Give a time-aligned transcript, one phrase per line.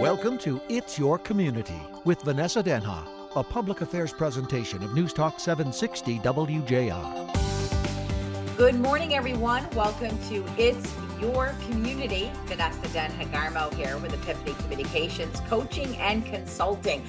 [0.00, 5.38] Welcome to It's Your Community with Vanessa Denha, a public affairs presentation of News Talk
[5.38, 8.56] 760 WJR.
[8.56, 9.68] Good morning, everyone.
[9.74, 12.32] Welcome to It's Your Community.
[12.46, 17.04] Vanessa Denha Garmo here with Epiphany Communications, coaching and consulting.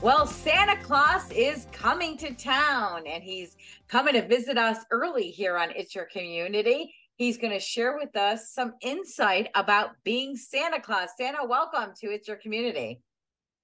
[0.00, 3.56] Well, Santa Claus is coming to town and he's
[3.88, 6.94] coming to visit us early here on It's Your Community.
[7.18, 11.08] He's going to share with us some insight about being Santa Claus.
[11.18, 13.00] Santa, welcome to It's Your Community.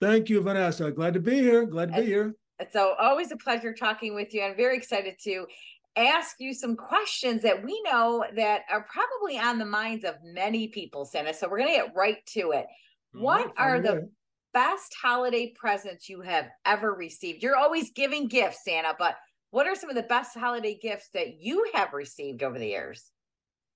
[0.01, 0.91] Thank you, Vanessa.
[0.91, 1.65] Glad to be here.
[1.65, 2.35] Glad to be here.
[2.73, 4.43] So, always a pleasure talking with you.
[4.43, 5.47] I'm very excited to
[5.95, 10.67] ask you some questions that we know that are probably on the minds of many
[10.67, 11.33] people, Santa.
[11.33, 12.67] So, we're going to get right to it.
[13.13, 14.11] What are the
[14.53, 17.45] best holiday presents you have ever received?
[17.45, 19.15] You're always giving gifts, Santa, but
[19.51, 23.13] what are some of the best holiday gifts that you have received over the years?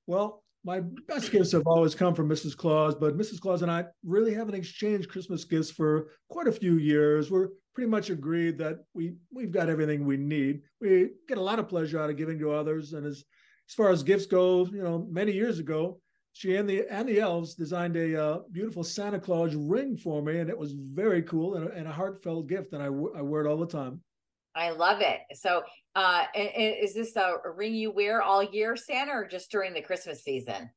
[0.08, 2.56] Well, my best gifts have always come from Mrs.
[2.56, 3.40] Claus, but Mrs.
[3.40, 7.30] Claus and I really haven't exchanged Christmas gifts for quite a few years.
[7.30, 10.62] We're pretty much agreed that we we've got everything we need.
[10.80, 13.22] We get a lot of pleasure out of giving to others, and as
[13.68, 16.00] as far as gifts go, you know, many years ago,
[16.33, 20.38] she and the and the elves designed a uh, beautiful Santa Claus ring for me,
[20.38, 23.44] and it was very cool and a, and a heartfelt gift, and I, I wear
[23.44, 24.00] it all the time.
[24.59, 25.20] I love it.
[25.34, 25.62] So,
[25.95, 30.23] uh, is this a ring you wear all year, Santa, or just during the Christmas
[30.23, 30.70] season?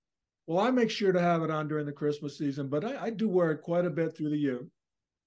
[0.48, 3.09] Well, I make sure to have it on during the Christmas season, but I, I
[3.09, 4.68] do wear it quite a bit through the year.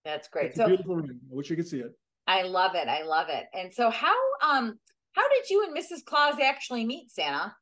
[0.05, 0.47] That's great.
[0.47, 1.21] It's so, a beautiful ring.
[1.31, 1.93] I wish you could see it.
[2.27, 2.89] I love it.
[2.89, 3.47] I love it.
[3.55, 4.79] And so, how um
[5.13, 6.05] how did you and Mrs.
[6.05, 7.55] Claus actually meet, Santa?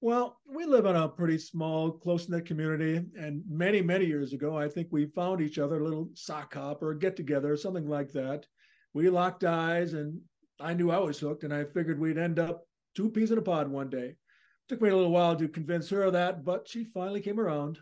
[0.00, 3.04] Well, we live in a pretty small, close knit community.
[3.16, 6.82] And many, many years ago, I think we found each other a little sock hop
[6.82, 8.46] or get together, or something like that
[8.94, 10.20] we locked eyes and
[10.60, 13.42] I knew I was hooked and I figured we'd end up two peas in a
[13.42, 14.16] pod one day.
[14.68, 17.78] Took me a little while to convince her of that, but she finally came around.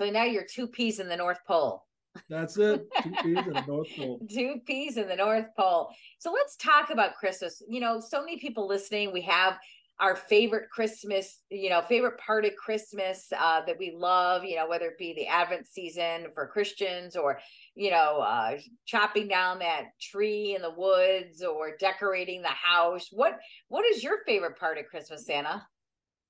[0.00, 1.82] So now you're two peas in the North Pole.
[2.30, 2.86] That's it.
[3.02, 4.20] Two peas in the North Pole.
[4.32, 5.90] two peas in the North Pole.
[6.18, 7.62] So let's talk about Christmas.
[7.68, 9.12] You know, so many people listening.
[9.12, 9.58] We have
[9.98, 14.68] our favorite Christmas, you know, favorite part of Christmas uh, that we love, you know,
[14.68, 17.38] whether it be the Advent season for Christians or,
[17.74, 23.08] you know, uh, chopping down that tree in the woods or decorating the house.
[23.10, 25.66] What What is your favorite part of Christmas, Santa?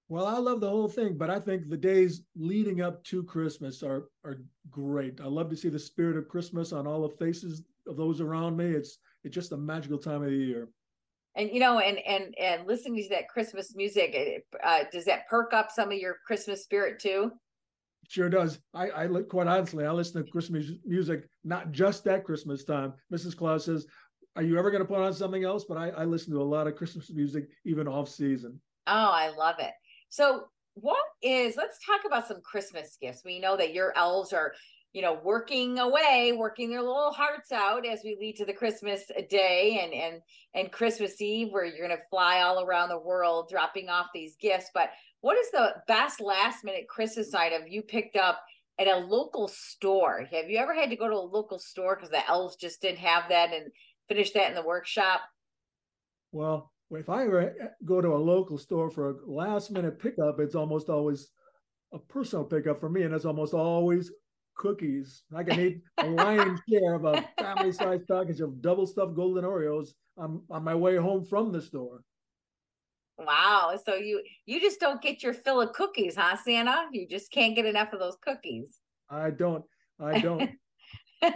[0.09, 3.83] Well, I love the whole thing, but I think the days leading up to Christmas
[3.83, 5.21] are are great.
[5.21, 8.57] I love to see the spirit of Christmas on all the faces of those around
[8.57, 8.67] me.
[8.67, 10.69] It's it's just a magical time of the year
[11.37, 15.53] and you know and and and listening to that christmas music uh, does that perk
[15.53, 17.31] up some of your christmas spirit too?
[18.09, 18.61] Sure does.
[18.75, 22.95] I i quite honestly i listen to christmas music not just at christmas time.
[23.13, 23.87] Mrs claus says
[24.35, 25.65] are you ever going to put on something else?
[25.69, 28.61] But i i listen to a lot of christmas music even off season.
[28.87, 29.73] Oh i love it.
[30.09, 30.45] So
[30.75, 33.23] what is let's talk about some christmas gifts.
[33.25, 34.53] We know that your elves are
[34.97, 39.03] you know, working away, working their little hearts out as we lead to the Christmas
[39.29, 40.23] day and and
[40.55, 44.37] and Christmas Eve, where you're going to fly all around the world dropping off these
[44.41, 44.71] gifts.
[44.73, 44.89] But
[45.21, 47.37] what is the best last minute Christmas mm-hmm.
[47.37, 48.41] item you picked up
[48.81, 50.27] at a local store?
[50.33, 53.01] Have you ever had to go to a local store because the elves just didn't
[53.01, 53.67] have that and
[54.09, 55.21] finish that in the workshop?
[56.33, 57.51] Well, if I eh,
[57.85, 61.33] go to a local store for a last minute pickup, it's almost always
[61.93, 64.11] a personal pickup for me, and it's almost always
[64.57, 65.23] cookies.
[65.35, 69.45] I can eat a lion's share of a family sized package of double stuffed golden
[69.45, 72.03] Oreos on, on my way home from the store.
[73.19, 73.79] Wow.
[73.85, 76.87] So you you just don't get your fill of cookies, huh, Santa?
[76.93, 78.79] You just can't get enough of those cookies.
[79.09, 79.65] I don't.
[80.01, 80.51] I don't.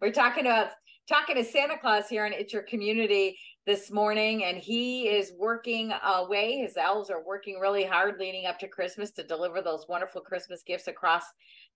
[0.00, 0.70] We're talking about
[1.08, 5.90] talking to Santa Claus here in It's Your Community this morning, and he is working
[6.04, 6.58] away.
[6.58, 10.62] His elves are working really hard leading up to Christmas to deliver those wonderful Christmas
[10.62, 11.22] gifts across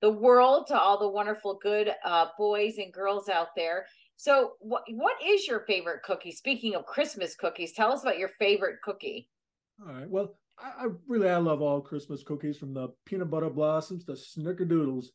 [0.03, 3.87] the world to all the wonderful, good uh, boys and girls out there.
[4.17, 6.33] So, what what is your favorite cookie?
[6.33, 9.31] Speaking of Christmas cookies, tell us about your favorite cookie.
[9.81, 10.11] All right.
[10.11, 14.13] Well, I, I really I love all Christmas cookies, from the peanut butter blossoms to
[14.13, 15.07] snickerdoodles.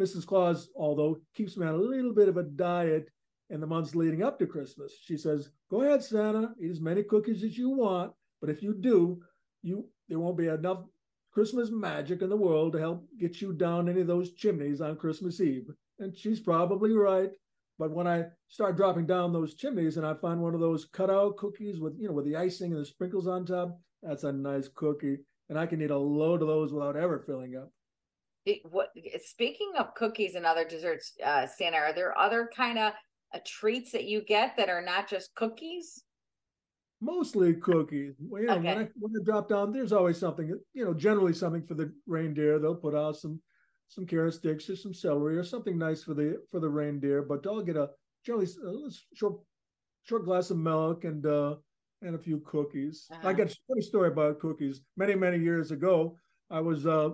[0.00, 0.26] Mrs.
[0.26, 3.08] Claus, although keeps me on a little bit of a diet
[3.50, 7.02] in the months leading up to Christmas, she says, "Go ahead, Santa, eat as many
[7.02, 9.22] cookies as you want, but if you do,
[9.62, 10.84] you there won't be enough
[11.32, 14.96] Christmas magic in the world to help get you down any of those chimneys on
[14.96, 15.68] Christmas Eve.
[15.98, 17.30] And she's probably right.
[17.78, 21.36] But when I start dropping down those chimneys and I find one of those cutout
[21.36, 24.68] cookies with, you know, with the icing and the sprinkles on top, that's a nice
[24.68, 25.18] cookie.
[25.50, 27.70] And I can eat a load of those without ever filling up.
[28.46, 32.92] It, what speaking of cookies and other desserts, uh, Santa, are there other kind of
[33.34, 36.02] uh, treats that you get that are not just cookies?
[37.00, 38.14] mostly cookies.
[38.18, 38.68] Well, you know, okay.
[38.68, 40.58] when I when I drop down, there's always something.
[40.74, 42.58] You know, generally something for the reindeer.
[42.58, 43.40] They'll put out some
[43.88, 47.22] some carrot sticks or some celery or something nice for the for the reindeer.
[47.22, 47.90] But I'll get a
[48.24, 49.38] generally a short
[50.02, 51.56] short glass of milk and uh,
[52.02, 53.06] and a few cookies.
[53.10, 53.28] Uh-huh.
[53.28, 54.80] I got a funny story about cookies.
[54.96, 56.16] Many many years ago,
[56.50, 57.10] I was uh,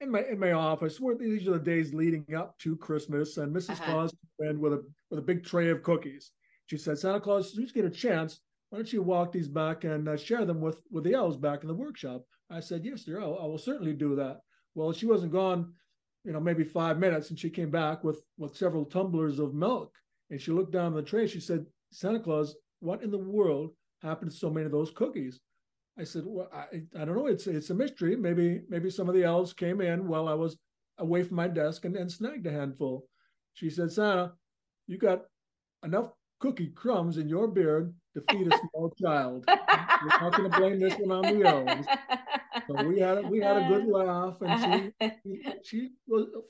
[0.00, 1.00] in my in my office.
[1.00, 3.92] Where these are the days leading up to Christmas, and missus uh-huh.
[3.92, 6.32] Claus came in with a with a big tray of cookies.
[6.66, 8.40] She said, "Santa Claus, you just get a chance.
[8.70, 11.62] Why don't you walk these back and uh, share them with with the elves back
[11.62, 13.20] in the workshop?" I said, "Yes, dear.
[13.20, 14.40] I, I will certainly do that."
[14.74, 15.72] Well, she wasn't gone,
[16.24, 19.92] you know, maybe five minutes, and she came back with with several tumblers of milk.
[20.30, 21.26] And she looked down on the tray.
[21.26, 23.70] She said, "Santa Claus, what in the world
[24.02, 25.40] happened to so many of those cookies?"
[25.98, 27.26] I said, "Well, I, I don't know.
[27.26, 28.16] It's it's a mystery.
[28.16, 30.58] Maybe maybe some of the elves came in while I was
[30.98, 33.08] away from my desk and, and snagged a handful."
[33.54, 34.32] She said, "Santa,
[34.86, 35.22] you got
[35.84, 39.44] enough cookie crumbs in your beard to feed a small child.
[39.48, 41.86] You're not going to blame this one on the elves."
[42.66, 44.92] So we had a, we had a good laugh, and
[45.24, 45.90] she she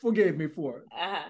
[0.00, 0.84] forgave me for it.
[0.92, 1.28] Uh-huh.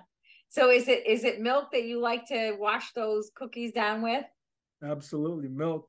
[0.48, 4.24] So is it is it milk that you like to wash those cookies down with?
[4.82, 5.88] Absolutely, milk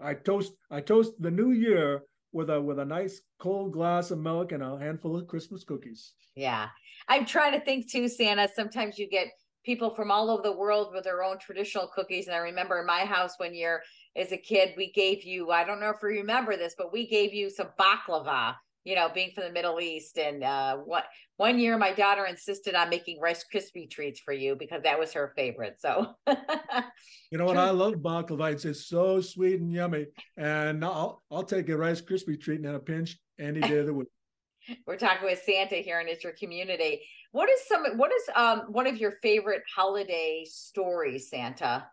[0.00, 2.02] I toast I toast the new year
[2.32, 6.12] with a with a nice cold glass of milk and a handful of Christmas cookies.
[6.34, 6.68] Yeah.
[7.08, 8.48] I'm trying to think too, Santa.
[8.54, 9.28] Sometimes you get
[9.64, 12.26] people from all over the world with their own traditional cookies.
[12.26, 13.82] And I remember in my house one year
[14.14, 17.06] as a kid, we gave you, I don't know if you remember this, but we
[17.06, 18.54] gave you some baklava
[18.86, 20.16] you know, being from the Middle East.
[20.16, 21.04] And uh, what
[21.38, 25.12] one year, my daughter insisted on making Rice Krispie treats for you because that was
[25.12, 25.80] her favorite.
[25.80, 27.56] So, you know what?
[27.56, 28.64] I love baklava.
[28.64, 30.06] It's, so sweet and yummy.
[30.36, 33.94] And I'll I'll take a Rice Krispie treat and a pinch any day of the
[33.94, 34.08] week.
[34.86, 37.02] We're talking with Santa here in It's your community.
[37.32, 37.98] What is some?
[37.98, 41.88] What is um one of your favorite holiday stories, Santa?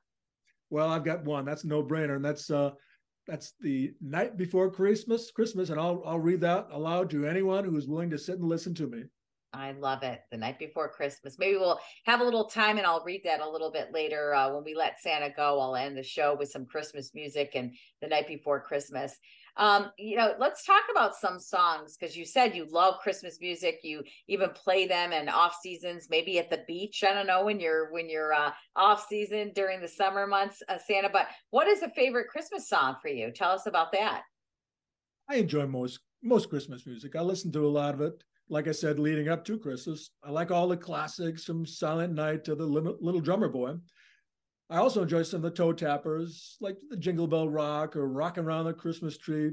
[0.69, 1.43] Well, I've got one.
[1.43, 2.71] That's no brainer, and that's uh
[3.27, 7.77] that's the night before Christmas, Christmas, and I'll I'll read that aloud to anyone who
[7.77, 9.03] is willing to sit and listen to me.
[9.53, 10.21] I love it.
[10.31, 11.37] The night before Christmas.
[11.37, 14.51] Maybe we'll have a little time and I'll read that a little bit later uh,
[14.51, 15.59] when we let Santa go.
[15.59, 19.15] I'll end the show with some Christmas music and the night before Christmas.
[19.55, 23.79] Um, you know, let's talk about some songs because you said you love Christmas music.
[23.83, 27.03] You even play them in off seasons, maybe at the beach.
[27.07, 30.77] I don't know when you're when you're uh, off season during the summer months, uh,
[30.79, 31.09] Santa.
[31.09, 33.31] But what is a favorite Christmas song for you?
[33.31, 34.23] Tell us about that.
[35.29, 37.15] I enjoy most most Christmas music.
[37.15, 38.23] I listen to a lot of it.
[38.49, 42.43] Like I said, leading up to Christmas, I like all the classics from Silent Night
[42.45, 43.75] to the Little, Little Drummer Boy.
[44.73, 48.43] I also enjoy some of the toe tappers, like the Jingle Bell Rock or Rocking
[48.43, 49.51] Around the Christmas Tree.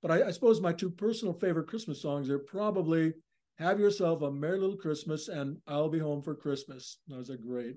[0.00, 3.12] But I, I, suppose my two personal favorite Christmas songs are probably
[3.58, 6.96] Have Yourself a Merry Little Christmas and I'll Be Home for Christmas.
[7.06, 7.76] Those are great.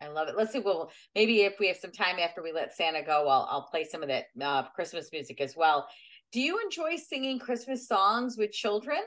[0.00, 0.36] I love it.
[0.36, 0.60] Let's see.
[0.60, 3.82] Well, maybe if we have some time after we let Santa go, I'll, I'll play
[3.82, 5.88] some of that uh, Christmas music as well.
[6.30, 9.00] Do you enjoy singing Christmas songs with children?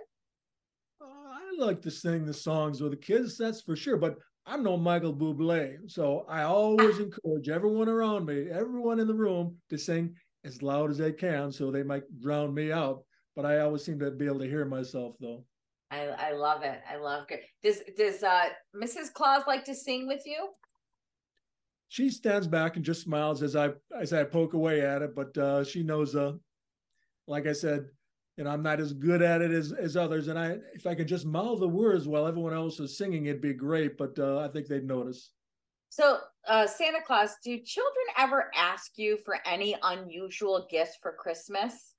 [1.01, 3.95] Uh, I like to sing the songs with the kids, that's for sure.
[3.95, 9.13] But I'm no Michael Bublé, so I always encourage everyone around me, everyone in the
[9.13, 13.03] room, to sing as loud as they can, so they might drown me out.
[13.35, 15.45] But I always seem to be able to hear myself, though.
[15.91, 16.81] I, I love it.
[16.89, 17.43] I love it.
[17.63, 19.13] Does Does uh, Mrs.
[19.13, 20.49] Claus like to sing with you?
[21.87, 23.69] She stands back and just smiles as I
[23.99, 26.15] as I poke away at it, but uh, she knows.
[26.15, 26.33] Uh,
[27.27, 27.85] like I said,
[28.37, 30.27] you know, I'm not as good at it as, as others.
[30.27, 33.41] And I, if I could just mouth the words while everyone else is singing, it'd
[33.41, 33.97] be great.
[33.97, 35.31] But uh, I think they'd notice.
[35.89, 41.93] So, uh, Santa Claus, do children ever ask you for any unusual gifts for Christmas?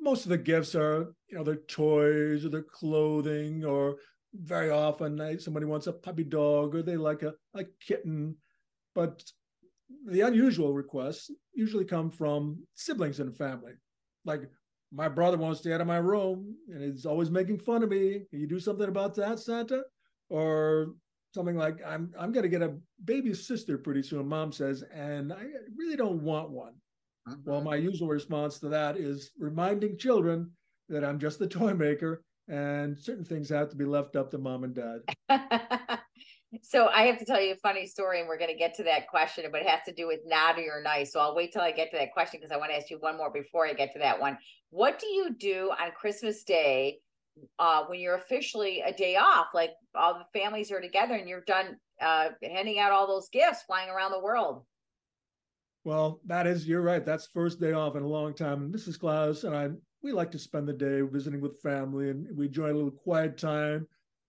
[0.00, 3.96] Most of the gifts are, you know, their toys or their clothing, or
[4.32, 8.36] very often somebody wants a puppy dog or they like a, a kitten.
[8.94, 9.24] But
[10.06, 13.72] the unusual requests usually come from siblings in the family.
[14.24, 14.42] Like
[14.92, 18.22] my brother won't stay out of my room and he's always making fun of me.
[18.30, 19.82] Can you do something about that, Santa?
[20.30, 20.94] Or
[21.34, 25.44] something like I'm I'm gonna get a baby sister pretty soon, mom says, and I
[25.76, 26.74] really don't want one.
[27.28, 27.50] Mm-hmm.
[27.50, 30.50] Well, my usual response to that is reminding children
[30.88, 34.38] that I'm just the toy maker and certain things have to be left up to
[34.38, 35.00] mom and dad.
[36.62, 38.84] So I have to tell you a funny story, and we're going to get to
[38.84, 41.12] that question, but it has to do with naughty or nice.
[41.12, 42.96] So I'll wait till I get to that question because I want to ask you
[43.00, 44.38] one more before I get to that one.
[44.70, 47.00] What do you do on Christmas Day
[47.58, 49.48] uh, when you're officially a day off?
[49.52, 53.64] Like all the families are together and you're done uh, handing out all those gifts,
[53.64, 54.64] flying around the world.
[55.84, 57.04] Well, that is, you're right.
[57.04, 58.62] That's first day off in a long time.
[58.62, 58.98] And Mrs.
[58.98, 59.68] Claus and I,
[60.02, 63.36] we like to spend the day visiting with family and we enjoy a little quiet
[63.36, 63.86] time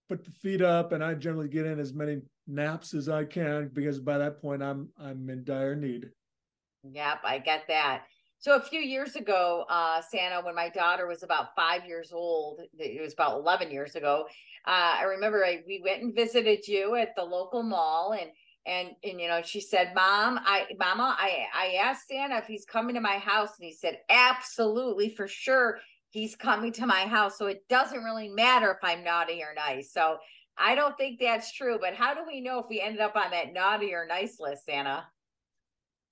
[0.10, 3.70] put the feet up, and I generally get in as many naps as I can
[3.72, 6.10] because by that point I'm I'm in dire need.
[6.84, 8.04] Yep, I get that.
[8.39, 12.62] So a few years ago, uh, Santa, when my daughter was about five years old,
[12.78, 14.25] it was about 11 years ago.
[14.66, 18.32] Uh, I remember I, we went and visited you at the local mall and
[18.66, 22.66] and and you know she said mom i mama i i asked santa if he's
[22.66, 27.38] coming to my house and he said absolutely for sure he's coming to my house
[27.38, 30.18] so it doesn't really matter if i'm naughty or nice so
[30.58, 33.32] i don't think that's true but how do we know if we ended up on
[33.32, 35.06] that naughty or nice list santa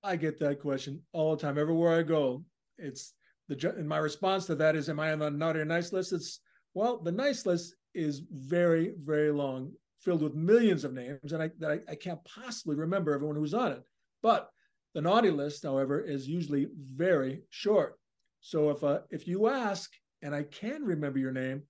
[0.04, 2.44] i get that question all the time everywhere i go
[2.78, 3.14] it's
[3.48, 6.14] the and my response to that is am i on the naughty or nice list
[6.14, 6.40] it's
[6.74, 11.50] well the nice list is very very long filled with millions of names, and I,
[11.66, 13.84] I, I can't possibly remember everyone who's on it.
[14.22, 14.50] But
[14.94, 18.00] the naughty list, however, is usually very short.
[18.48, 21.64] So if uh, if you ask and I can remember your name,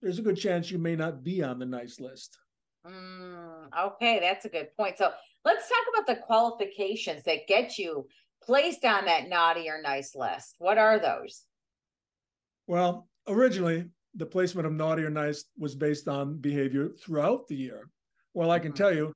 [0.00, 2.38] there's a good chance you may not be on the nice list.
[2.86, 4.96] Mm, okay, that's a good point.
[4.96, 5.10] So
[5.44, 8.06] let's talk about the qualifications that get you
[8.42, 10.54] placed on that naughty or nice list.
[10.56, 11.42] What are those?
[12.66, 17.90] Well, originally the placement of naughty or nice was based on behavior throughout the year.
[18.32, 18.78] Well, I can mm-hmm.
[18.78, 19.12] tell you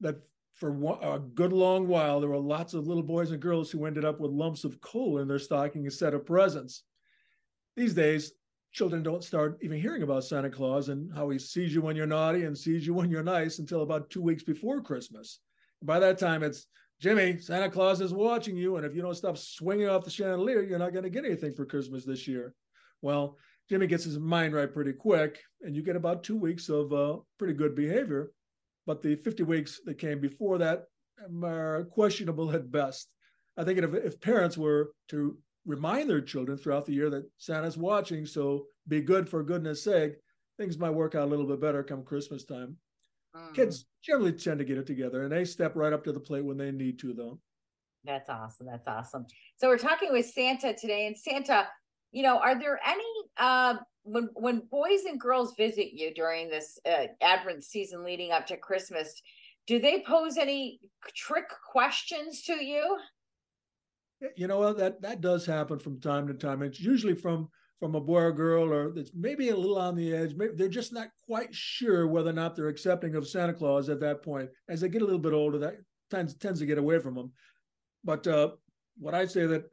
[0.00, 0.16] that
[0.56, 0.70] for
[1.02, 4.20] a good long while, there were lots of little boys and girls who ended up
[4.20, 6.82] with lumps of coal in their stocking instead of presents.
[7.76, 8.32] These days,
[8.72, 12.06] children don't start even hearing about Santa Claus and how he sees you when you're
[12.06, 15.40] naughty and sees you when you're nice until about two weeks before Christmas.
[15.82, 16.66] By that time, it's
[17.00, 20.62] Jimmy, Santa Claus is watching you, and if you don't stop swinging off the chandelier,
[20.62, 22.54] you're not going to get anything for Christmas this year.
[23.02, 23.36] Well,
[23.68, 27.18] Jimmy gets his mind right pretty quick, and you get about two weeks of uh,
[27.38, 28.30] pretty good behavior.
[28.86, 30.84] But the 50 weeks that came before that
[31.42, 33.08] are questionable at best.
[33.56, 37.76] I think if, if parents were to remind their children throughout the year that Santa's
[37.76, 40.12] watching, so be good for goodness sake,
[40.58, 42.76] things might work out a little bit better come Christmas time.
[43.34, 43.54] Mm.
[43.54, 46.44] Kids generally tend to get it together and they step right up to the plate
[46.44, 47.40] when they need to, though.
[48.04, 48.66] That's awesome.
[48.66, 49.26] That's awesome.
[49.56, 51.66] So we're talking with Santa today, and Santa,
[52.12, 53.02] you know, are there any
[53.36, 53.74] uh,
[54.06, 58.56] when when boys and girls visit you during this uh, Advent season leading up to
[58.56, 59.20] Christmas,
[59.66, 60.80] do they pose any
[61.14, 62.98] trick questions to you?
[64.36, 66.62] You know that that does happen from time to time.
[66.62, 67.48] It's usually from
[67.80, 70.34] from a boy or girl, or that's maybe a little on the edge.
[70.34, 74.00] Maybe they're just not quite sure whether or not they're accepting of Santa Claus at
[74.00, 74.48] that point.
[74.68, 75.76] As they get a little bit older, that
[76.10, 77.32] tends tends to get away from them.
[78.04, 78.52] But uh,
[78.98, 79.64] what I say that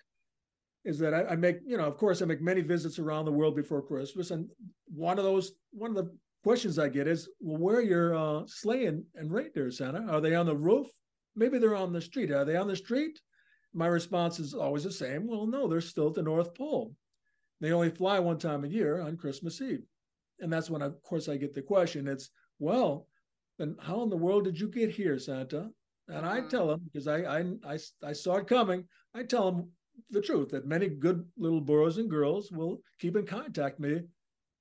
[0.86, 3.32] is that I, I, make, you know, of course, I make many visits around the
[3.32, 4.50] world before Christmas, and
[4.94, 8.44] one of those, one of the questions I get is, well, where are your uh,
[8.48, 10.06] sleigh and, and reindeer, Santa?
[10.12, 10.88] Are they on the roof?
[11.36, 12.32] Maybe they're on the street.
[12.32, 13.20] Are they on the street?
[13.74, 15.26] My response is always the same.
[15.26, 16.94] Well, no, they're still at the North Pole.
[17.60, 19.84] They only fly one time a year on Christmas Eve,
[20.40, 22.08] and that's when, of course, I get the question.
[22.08, 23.08] It's, well,
[23.58, 25.70] then how in the world did you get here, Santa?
[26.10, 26.50] And I mm-hmm.
[26.50, 28.86] tell them because I, I I I saw it coming.
[29.16, 29.70] I tell them
[30.10, 34.02] the truth that many good little boys and girls will keep in contact me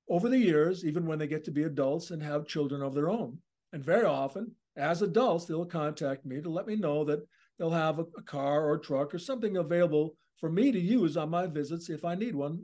[0.09, 3.09] over the years, even when they get to be adults and have children of their
[3.09, 3.37] own.
[3.71, 7.25] And very often, as adults, they'll contact me to let me know that
[7.57, 11.15] they'll have a, a car or a truck or something available for me to use
[11.15, 12.61] on my visits if I need one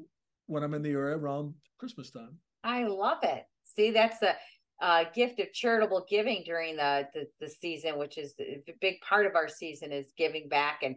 [0.48, 2.38] when I'm in the area around Christmas time.
[2.64, 3.46] I love it.
[3.64, 4.36] See, that's the
[4.82, 9.26] uh, gift of charitable giving during the, the, the season, which is a big part
[9.26, 10.96] of our season is giving back and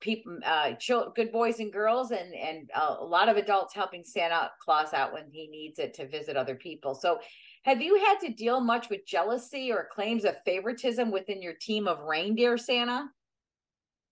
[0.00, 0.70] people uh
[1.14, 5.12] good boys and girls and and uh, a lot of adults helping santa claus out
[5.12, 6.94] when he needs it to visit other people.
[6.94, 7.18] So
[7.64, 11.88] have you had to deal much with jealousy or claims of favoritism within your team
[11.88, 13.06] of reindeer santa?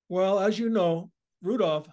[0.09, 1.11] Well as you know
[1.43, 1.89] rudolph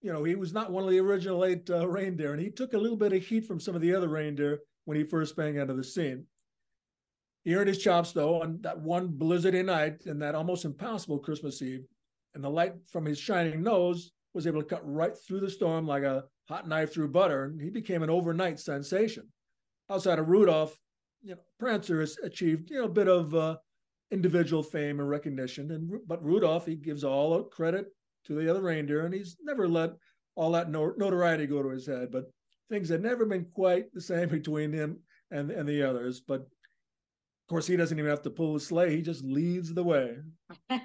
[0.00, 2.72] you know he was not one of the original eight uh, reindeer and he took
[2.72, 5.60] a little bit of heat from some of the other reindeer when he first sprang
[5.60, 6.24] onto the scene.
[7.44, 11.60] He earned his chops though on that one blizzardy night and that almost impossible christmas
[11.60, 11.84] eve
[12.34, 15.86] and the light from his shining nose was able to cut right through the storm
[15.86, 19.24] like a hot knife through butter, and he became an overnight sensation.
[19.90, 20.76] Outside of Rudolph,
[21.22, 23.56] you know, Prancer has achieved you know a bit of uh,
[24.10, 27.86] individual fame and recognition, and but Rudolph he gives all the credit
[28.24, 29.92] to the other reindeer, and he's never let
[30.34, 32.10] all that notoriety go to his head.
[32.10, 32.30] But
[32.70, 34.98] things had never been quite the same between him
[35.30, 36.20] and and the others.
[36.20, 39.84] But of course, he doesn't even have to pull the sleigh; he just leads the
[39.84, 40.16] way.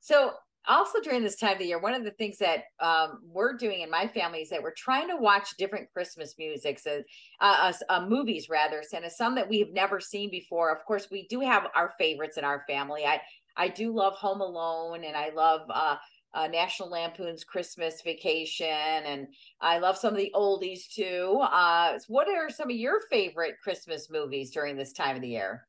[0.00, 0.32] so
[0.68, 3.80] also during this time of the year, one of the things that um, we're doing
[3.80, 7.02] in my family is that we're trying to watch different Christmas musics, uh,
[7.40, 10.74] uh, uh, movies rather, and some that we have never seen before.
[10.74, 13.04] Of course, we do have our favorites in our family.
[13.04, 13.20] I
[13.56, 15.96] I do love Home Alone, and I love uh,
[16.34, 19.28] uh, National Lampoon's Christmas Vacation, and
[19.60, 21.40] I love some of the oldies too.
[21.42, 25.66] Uh, what are some of your favorite Christmas movies during this time of the year?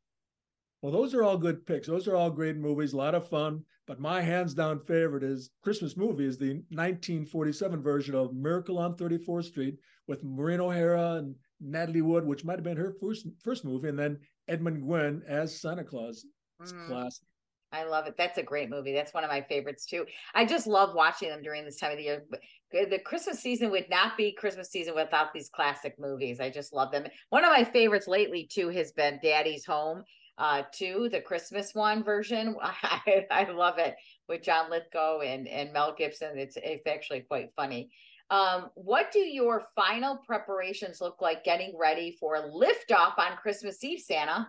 [0.82, 1.88] Well, those are all good picks.
[1.88, 3.64] Those are all great movies, a lot of fun.
[3.88, 8.96] But my hands down favorite is Christmas movie is the 1947 version of Miracle on
[8.96, 13.66] 34th Street with Maureen O'Hara and Natalie Wood, which might have been her first first
[13.66, 16.26] movie, and then Edmund Gwenn as Santa Claus.
[16.62, 16.88] It's mm.
[16.88, 17.24] classic.
[17.72, 18.16] I love it.
[18.18, 18.94] That's a great movie.
[18.94, 20.06] That's one of my favorites too.
[20.34, 22.26] I just love watching them during this time of the year.
[22.72, 26.40] The Christmas season would not be Christmas season without these classic movies.
[26.40, 27.06] I just love them.
[27.30, 30.04] One of my favorites lately too has been Daddy's Home
[30.38, 32.56] uh too, the Christmas one version.
[32.62, 33.96] I, I love it
[34.28, 36.38] with John Lithgow and and Mel Gibson.
[36.38, 37.90] It's it's actually quite funny.
[38.30, 44.02] Um, what do your final preparations look like getting ready for liftoff on Christmas Eve,
[44.02, 44.48] Santa?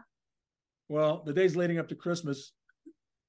[0.88, 2.52] Well, the days leading up to Christmas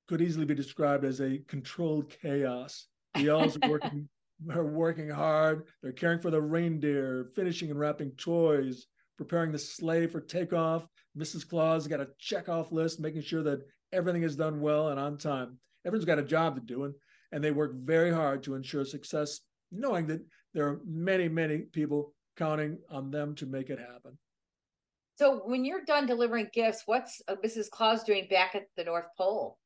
[0.07, 2.87] could easily be described as a controlled chaos.
[3.13, 4.09] The elves are working
[4.51, 5.67] are working hard.
[5.83, 8.87] They're caring for the reindeer, finishing and wrapping toys,
[9.19, 10.87] preparing the sleigh for takeoff.
[11.17, 11.45] Mrs.
[11.45, 13.59] Claus got a check off list, making sure that
[13.91, 15.57] everything is done well and on time.
[15.85, 16.93] Everyone's got a job to do, and,
[17.33, 19.41] and they work very hard to ensure success,
[19.73, 20.21] knowing that
[20.53, 24.17] there are many, many people counting on them to make it happen.
[25.15, 27.69] So, when you're done delivering gifts, what's uh, Mrs.
[27.69, 29.57] Claus doing back at the North Pole?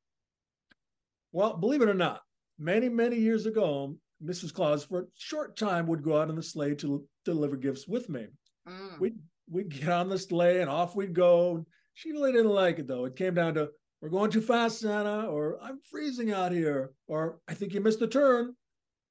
[1.32, 2.22] Well, believe it or not,
[2.58, 3.96] many, many years ago,
[4.26, 4.52] Mrs.
[4.52, 8.10] Claus, for a short time, would go out on the sleigh to deliver gifts with
[8.10, 8.26] me.
[8.68, 9.00] Mm.
[9.00, 9.20] We'd
[9.54, 11.66] we'd get on the sleigh and off we'd go.
[11.94, 13.06] She really didn't like it though.
[13.06, 13.70] It came down to
[14.02, 18.02] we're going too fast, Santa, or I'm freezing out here, or I think you missed
[18.02, 18.54] a turn.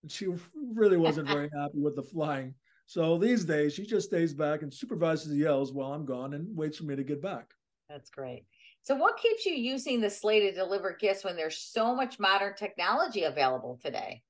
[0.03, 2.55] And she really wasn't very happy with the flying.
[2.87, 6.55] So these days she just stays back and supervises the yells while I'm gone and
[6.55, 7.55] waits for me to get back.
[7.89, 8.45] That's great.
[8.83, 12.55] So what keeps you using the sleigh to deliver gifts when there's so much modern
[12.57, 14.23] technology available today?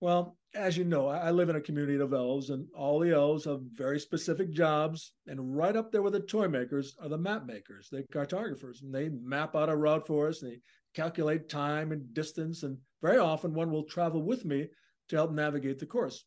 [0.00, 3.44] Well, as you know, I live in a community of elves, and all the elves
[3.44, 5.12] have very specific jobs.
[5.26, 8.94] And right up there with the toy makers are the map makers, the cartographers, and
[8.94, 10.42] they map out a route for us.
[10.42, 10.60] And they
[10.94, 14.68] calculate time and distance, and very often one will travel with me
[15.08, 16.24] to help navigate the course.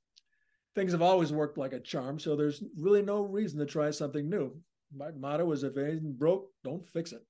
[0.75, 4.29] Things have always worked like a charm, so there's really no reason to try something
[4.29, 4.55] new.
[4.93, 7.21] My motto is if anything broke, don't fix it.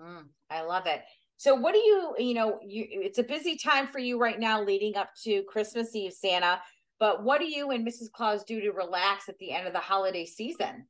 [0.00, 1.02] Mm, I love it.
[1.36, 4.62] So what do you, you know, you it's a busy time for you right now
[4.62, 6.60] leading up to Christmas Eve, Santa.
[6.98, 8.10] But what do you and Mrs.
[8.10, 10.86] Claus do to relax at the end of the holiday season?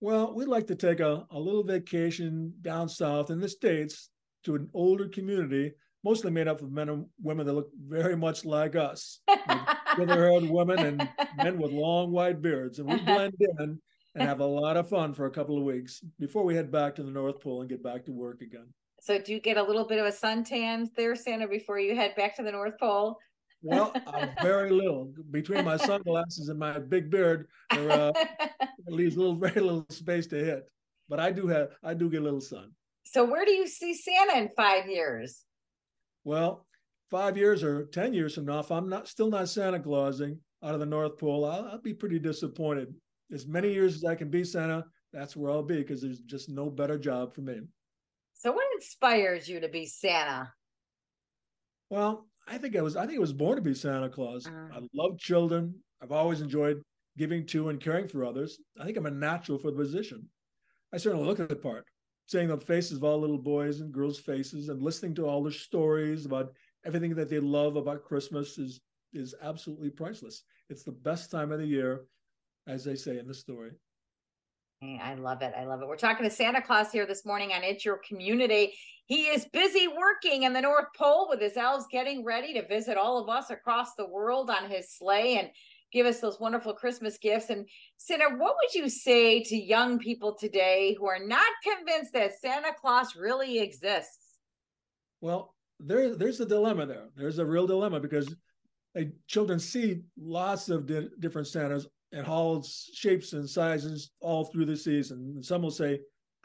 [0.00, 4.10] Well, we'd like to take a, a little vacation down south in the States
[4.44, 5.72] to an older community,
[6.04, 9.20] mostly made up of men and women that look very much like us.
[9.98, 12.78] With haired women and men with long white beards.
[12.78, 13.80] And we blend in
[14.14, 16.94] and have a lot of fun for a couple of weeks before we head back
[16.94, 18.66] to the North Pole and get back to work again.
[19.06, 22.16] So do you get a little bit of a suntan there, Santa, before you head
[22.16, 23.16] back to the North Pole?
[23.62, 25.12] Well, uh, very little.
[25.30, 28.12] Between my sunglasses and my big beard, there uh,
[28.88, 30.64] leaves little, very little space to hit.
[31.08, 32.72] But I do have, I do get a little sun.
[33.04, 35.44] So where do you see Santa in five years?
[36.24, 36.66] Well,
[37.08, 40.74] five years or ten years from now, if I'm not still not Santa Clausing out
[40.74, 42.92] of the North Pole, I'll, I'll be pretty disappointed.
[43.32, 46.48] As many years as I can be Santa, that's where I'll be because there's just
[46.48, 47.60] no better job for me.
[48.36, 50.52] So what inspires you to be Santa?
[51.90, 54.46] Well, I think I was I think I was born to be Santa Claus.
[54.46, 55.74] Uh, I love children.
[56.02, 56.82] I've always enjoyed
[57.16, 58.58] giving to and caring for others.
[58.78, 60.28] I think I'm a natural for the position.
[60.92, 61.84] I certainly look at the part,
[62.26, 65.52] seeing the faces of all little boys and girls' faces and listening to all their
[65.52, 66.52] stories about
[66.84, 68.80] everything that they love about Christmas is
[69.12, 70.42] is absolutely priceless.
[70.68, 72.04] It's the best time of the year,
[72.66, 73.70] as they say in the story.
[74.82, 75.54] I love it.
[75.56, 75.88] I love it.
[75.88, 78.74] We're talking to Santa Claus here this morning on It's Your Community.
[79.06, 82.98] He is busy working in the North Pole with his elves getting ready to visit
[82.98, 85.48] all of us across the world on his sleigh and
[85.92, 87.48] give us those wonderful Christmas gifts.
[87.48, 92.38] And Santa, what would you say to young people today who are not convinced that
[92.38, 94.34] Santa Claus really exists?
[95.22, 97.06] Well, there, there's a dilemma there.
[97.16, 98.34] There's a real dilemma because
[99.26, 104.76] children see lots of di- different Santas and all shapes and sizes all through the
[104.76, 105.32] season.
[105.34, 106.00] And some will say,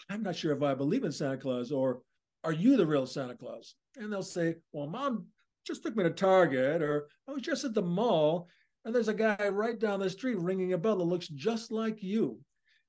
[0.09, 2.01] I'm not sure if I believe in Santa Claus, or
[2.43, 3.75] are you the real Santa Claus?
[3.97, 5.27] And they'll say, Well, mom
[5.65, 8.47] just took me to Target, or I was just at the mall,
[8.83, 12.01] and there's a guy right down the street ringing a bell that looks just like
[12.01, 12.39] you.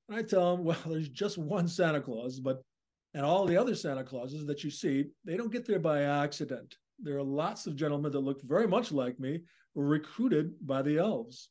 [0.09, 2.63] And I tell them, Well, there's just one Santa Claus, but
[3.13, 6.75] and all the other Santa Clauses that you see, they don't get there by accident.
[6.99, 9.41] There are lots of gentlemen that look very much like me,
[9.75, 11.49] were recruited by the elves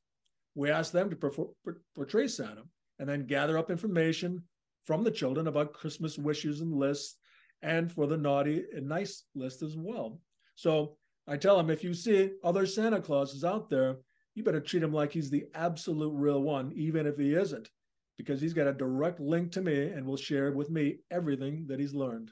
[0.54, 1.48] we ask them to
[1.94, 2.62] portray Santa
[2.98, 4.42] and then gather up information
[4.84, 7.16] from the children about Christmas wishes and lists
[7.62, 10.20] and for the naughty and nice list as well.
[10.56, 10.96] So
[11.28, 13.98] I tell them if you see other Santa Clauses out there,
[14.34, 17.68] you better treat him like he's the absolute real one, even if he isn't.
[18.18, 21.80] because he's got a direct link to me and will share with me everything that
[21.80, 22.30] he's learned.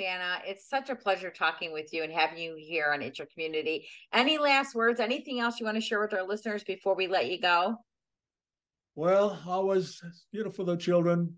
[0.00, 3.28] Santa, it's such a pleasure talking with you and having you here on It's Your
[3.30, 3.86] Community.
[4.14, 4.98] Any last words?
[4.98, 7.76] Anything else you want to share with our listeners before we let you go?
[8.94, 10.00] Well, always,
[10.32, 11.36] you know, for the children,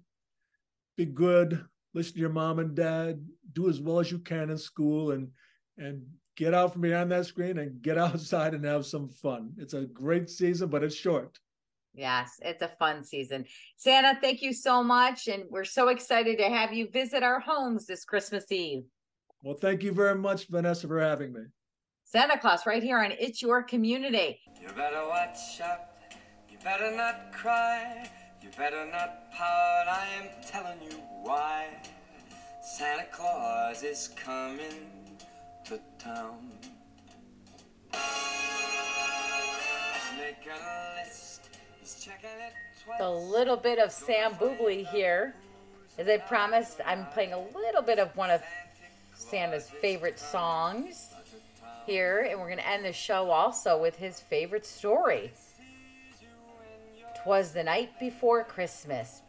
[0.96, 4.58] be good, listen to your mom and dad, do as well as you can in
[4.58, 5.28] school, and
[5.76, 6.02] and
[6.36, 9.54] get out from behind that screen and get outside and have some fun.
[9.58, 11.36] It's a great season, but it's short.
[11.94, 13.44] Yes, it's a fun season.
[13.76, 15.28] Santa, thank you so much.
[15.28, 18.84] And we're so excited to have you visit our homes this Christmas Eve.
[19.42, 21.42] Well, thank you very much, Vanessa, for having me.
[22.04, 24.40] Santa Claus, right here on It's Your Community.
[24.60, 25.80] You better watch out.
[26.50, 28.08] You better not cry.
[28.42, 29.88] You better not pout.
[29.88, 31.68] I am telling you why.
[32.62, 35.18] Santa Claus is coming
[35.64, 36.52] to town.
[40.18, 41.31] Make a list.
[43.00, 45.34] A little bit of Sam Bublé here.
[45.98, 48.42] As I promised, I'm playing a little bit of one of
[49.14, 51.08] Santa's favorite songs
[51.86, 55.32] here, and we're going to end the show also with his favorite story.
[57.22, 59.22] Twas the night before Christmas.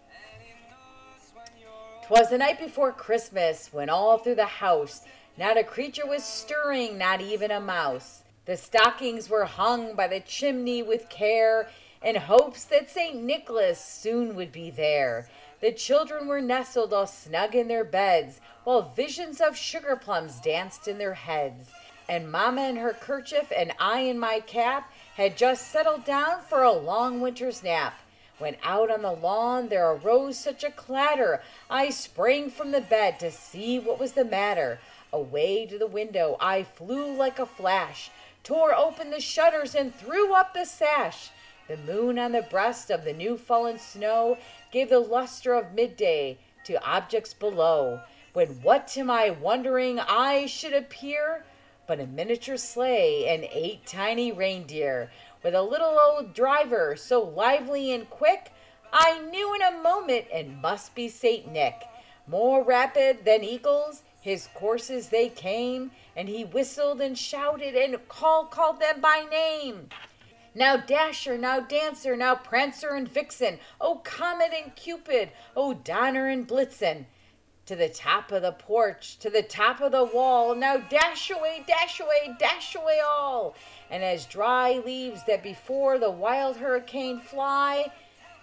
[2.07, 5.01] Twas the night before Christmas when all through the house
[5.37, 8.21] not a creature was stirring, not even a mouse.
[8.45, 11.69] The stockings were hung by the chimney with care
[12.03, 13.15] in hopes that St.
[13.15, 15.27] Nicholas soon would be there.
[15.61, 20.87] The children were nestled all snug in their beds, while visions of sugar plums danced
[20.87, 21.69] in their heads.
[22.09, 26.63] And Mamma in her kerchief and I in my cap had just settled down for
[26.63, 27.93] a long winter's nap.
[28.39, 33.19] When out on the lawn there arose such a clatter, I sprang from the bed
[33.19, 34.79] to see what was the matter.
[35.13, 38.09] Away to the window I flew like a flash,
[38.43, 41.29] tore open the shutters and threw up the sash.
[41.67, 44.37] The moon on the breast of the new fallen snow
[44.71, 48.01] gave the luster of midday to objects below,
[48.33, 51.45] when what to my wondering eyes should appear
[51.85, 55.11] but a miniature sleigh and eight tiny reindeer,
[55.43, 58.51] with a little old driver so lively and quick,
[58.91, 61.83] I knew in a moment it must be Saint Nick.
[62.25, 68.49] More rapid than eagles, his courses they came, and he whistled and shouted and called
[68.49, 69.89] called them by name.
[70.55, 76.47] Now Dasher, now Dancer, now Prancer and Vixen, oh Comet and Cupid, oh Donner and
[76.47, 77.05] Blitzen.
[77.67, 81.63] To the top of the porch, to the top of the wall, now dash away,
[81.65, 83.55] dash away, dash away all.
[83.89, 87.91] And as dry leaves that before the wild hurricane fly,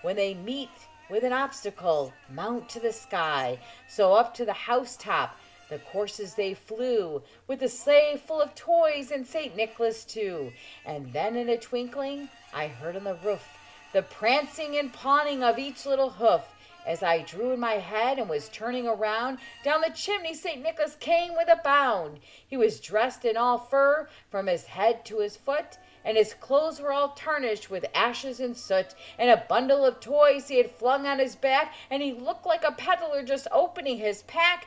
[0.03, 0.71] when they meet
[1.11, 3.59] with an obstacle, mount to the sky.
[3.89, 5.37] So up to the housetop,
[5.71, 9.57] the courses they flew, with a sleigh full of toys and St.
[9.57, 10.53] Nicholas too.
[10.85, 13.49] And then in a twinkling I heard on the roof
[13.93, 16.43] the prancing and pawing of each little hoof.
[16.87, 20.63] As I drew in my head and was turning around, down the chimney St.
[20.63, 22.21] Nicholas came with a bound.
[22.47, 26.81] He was dressed in all fur from his head to his foot, and his clothes
[26.81, 31.07] were all tarnished with ashes and soot, and a bundle of toys he had flung
[31.07, 34.67] on his back, and he looked like a peddler just opening his pack.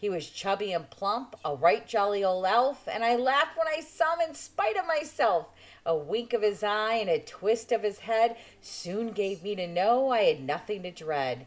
[0.00, 3.80] He was chubby and plump, a right jolly old elf, and I laughed when I
[3.80, 5.48] saw him in spite of myself.
[5.84, 9.66] A wink of his eye and a twist of his head soon gave me to
[9.66, 11.46] know I had nothing to dread.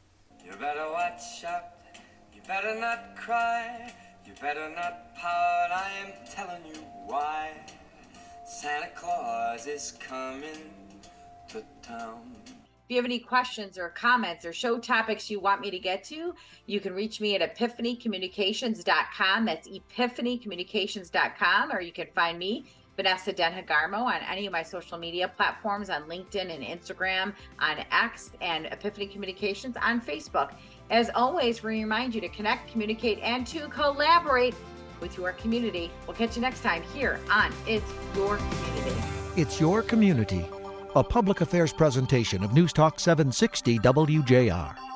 [0.51, 1.63] You better watch out.
[2.33, 3.93] You better not cry.
[4.25, 5.71] You better not pout.
[5.71, 7.51] I am telling you why.
[8.45, 10.73] Santa Claus is coming
[11.47, 12.35] to town.
[12.45, 16.03] If you have any questions or comments or show topics you want me to get
[16.05, 16.35] to,
[16.65, 19.45] you can reach me at epiphanycommunications.com.
[19.45, 22.65] That's epiphanycommunications.com, or you can find me
[23.01, 27.83] Vanessa Denha Garmo on any of my social media platforms on LinkedIn and Instagram, on
[27.91, 30.51] X, and Epiphany Communications on Facebook.
[30.91, 34.53] As always, we remind you to connect, communicate, and to collaborate
[34.99, 35.89] with your community.
[36.05, 39.01] We'll catch you next time here on It's Your Community.
[39.35, 40.45] It's Your Community,
[40.95, 44.90] a public affairs presentation of News Talk 760 WJR.